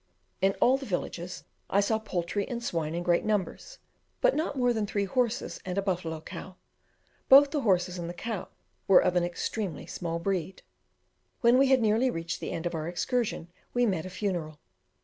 In 0.41 0.53
all 0.59 0.77
the 0.79 0.85
villages 0.87 1.43
I 1.69 1.79
saw 1.79 1.99
poultry 1.99 2.47
and 2.47 2.63
swine 2.63 2.95
in 2.95 3.03
great 3.03 3.23
numbers, 3.23 3.77
but 4.19 4.35
not 4.35 4.57
more 4.57 4.73
than 4.73 4.87
three 4.87 5.05
horses 5.05 5.59
and 5.63 5.77
a 5.77 5.81
buffalo 5.83 6.19
cow; 6.21 6.55
both 7.29 7.51
the 7.51 7.61
horses 7.61 7.99
and 7.99 8.09
the 8.09 8.15
cow 8.15 8.47
were 8.87 9.03
of 9.03 9.15
an 9.15 9.23
extremely 9.23 9.85
small 9.85 10.17
breed. 10.17 10.63
When 11.41 11.59
we 11.59 11.67
had 11.67 11.81
nearly 11.81 12.09
reached 12.09 12.39
the 12.39 12.49
end 12.49 12.65
of 12.65 12.73
our 12.73 12.87
excursion, 12.87 13.51
we 13.75 13.85
met 13.85 14.07
a 14.07 14.09
funeral. 14.09 14.57